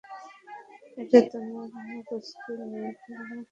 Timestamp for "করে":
3.21-3.41